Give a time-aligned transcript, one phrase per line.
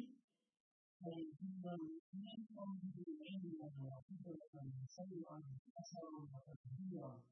[1.00, 1.80] dari iman
[2.20, 5.48] yang mempunyai adalah kita akan sayang
[5.80, 7.24] asal pada dunia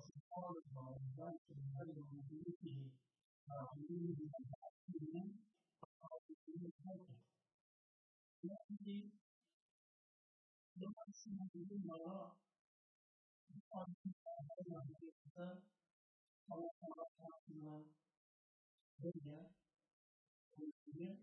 [0.00, 1.36] Rasulullah SAW
[1.76, 2.72] dari memiliki
[3.84, 5.24] ini dengan hatinya
[5.84, 7.16] atau dengan hati.
[8.40, 8.98] Jadi,
[10.72, 12.20] dengan semua ini bahwa
[13.44, 15.48] kita harus kita
[16.52, 16.94] Allah'ın
[17.28, 17.84] hakkında
[18.98, 19.36] böyle
[20.58, 21.16] böyle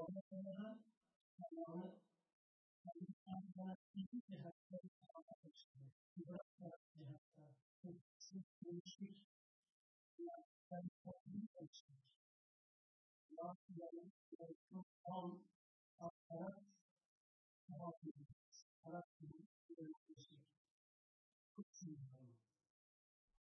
[0.00, 0.74] ondan sonra
[1.42, 1.92] Allah'ı
[3.26, 4.76] Allah'ın iki cihatta
[5.14, 5.80] anlatmıştır.
[6.16, 7.46] İbrak taraf cihatta.
[8.18, 9.16] Siz demiştik.
[10.70, 11.96] Yani toplum demiştik.
[13.30, 14.12] Yahudilerin
[14.70, 15.40] çok tam
[15.98, 16.58] aktarak
[17.68, 18.24] taraf gibi,
[18.84, 19.38] taraf gibi
[19.68, 20.40] bir demiştik.
[21.56, 22.15] Çok sinirli.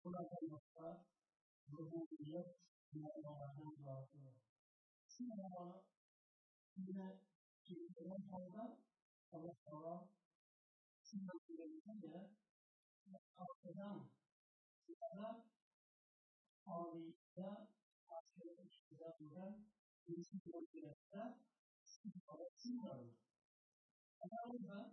[0.04, 0.96] خدای مختار
[1.72, 2.48] ربوبیت
[2.92, 4.32] ایمان آوردن لازمه
[5.14, 5.82] سینما
[6.76, 7.08] اینه
[7.64, 8.70] که ایمان آوردن
[9.36, 9.96] Allah Teala
[11.08, 12.20] sünnetlerinde
[13.38, 14.10] arkadan
[14.82, 15.30] sizlere
[16.66, 17.52] ağrıyla
[18.08, 19.52] karşılığı çıkıda duran
[20.06, 21.20] insan bölgelerde
[21.84, 23.00] sizlere sınırlar.
[24.22, 24.92] Allah'ın da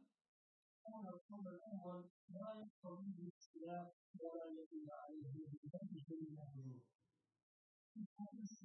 [0.96, 3.88] أن رسول الأول لا يقتضي بالاختلاف
[4.22, 6.82] ولا يدل عليه بذلك المعلوم.
[7.94, 8.60] في الحديث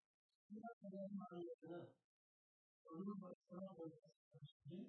[0.53, 1.77] Allah'ın maliyetini
[2.89, 4.83] onun başına koymasını için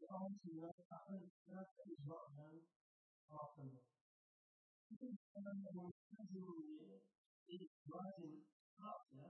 [0.00, 2.60] ve altında tahmin etmek icraden
[3.40, 3.80] altında.
[4.90, 7.00] Bu insanın mülküzürlüğü
[7.54, 8.34] icraden
[8.88, 9.28] altında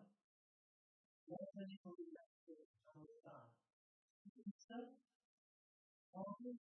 [1.28, 2.56] ve teşkilatı
[2.92, 3.50] tanıdan.
[4.46, 4.84] İnsan
[6.12, 6.60] altın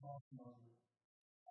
[0.00, 0.44] bu altında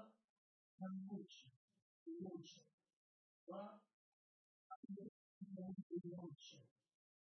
[0.79, 1.51] hem bu için,
[2.07, 2.65] bu için
[3.47, 3.53] ve
[4.69, 5.03] hem de
[6.03, 6.63] bu için.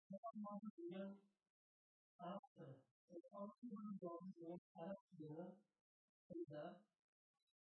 [0.09, 1.13] Bu anlamda diyen
[2.19, 2.69] Arap'tı.
[3.33, 5.59] Arap'ın doğrusu Arap'tı.
[6.29, 6.63] Burada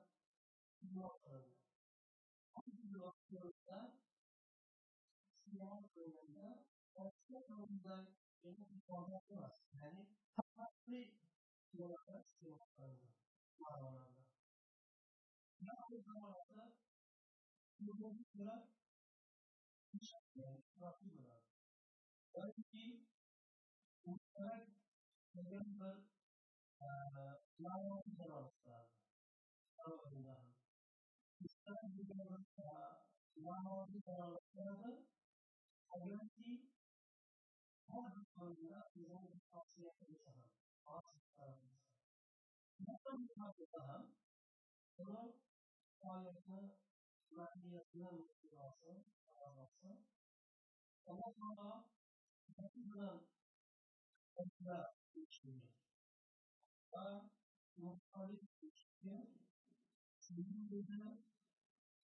[0.94, 1.42] water.
[2.54, 3.90] One can also is that.
[3.98, 6.58] Seattle is that.
[7.02, 8.06] Or Seattle is that.
[8.46, 10.06] And then for that was, right?
[10.38, 11.18] Hopefully,
[11.74, 13.10] you are not still further.
[13.58, 14.06] Wow.
[15.66, 16.78] Now, we go on that.
[17.82, 18.62] You will be good.
[20.34, 21.34] काफी बड़ा
[22.34, 22.84] कर्ज की
[24.12, 24.64] उत्तर
[25.34, 27.20] जगह पर
[27.66, 28.78] लाओ व्यवस्था
[29.76, 30.36] सब होगा
[31.48, 32.70] इस तरह की व्यवस्था
[33.46, 34.96] लाओ व्यवस्था पर
[35.98, 36.56] अगर की
[37.92, 41.60] हर होगा यह सबसे अच्छा और
[42.88, 43.96] मतलब यहाँ पे कहा
[44.98, 45.12] तो
[46.10, 46.66] और यह
[47.36, 49.04] माननीय अपना मुख्य वासन
[49.36, 50.02] और Vasan
[51.04, 51.84] Allah
[55.14, 57.06] Kita
[57.74, 59.18] mengkali sucinya
[60.16, 60.80] sehingga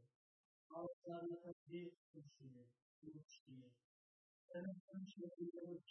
[0.76, 1.80] Ağızlarla tabi
[2.14, 2.64] göçtüğü,
[3.02, 3.64] göçtüğü.
[4.56, 5.90] En son şeyleri göç,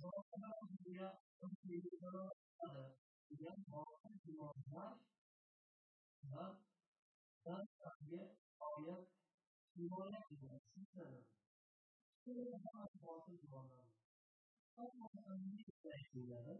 [0.00, 1.08] Sonra buraya
[1.44, 2.26] önceliklere
[2.58, 2.90] kadar
[3.28, 4.94] giden altı imamlar
[6.32, 6.44] da
[7.46, 8.20] ben sadece
[8.70, 9.06] ayet
[9.80, 11.20] imana giden sizlere
[12.24, 13.88] şöyle hemen altı imamlar
[14.80, 16.56] Allah'ın bir teşkilatı